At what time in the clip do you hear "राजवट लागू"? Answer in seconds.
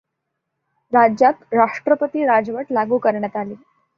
2.25-2.97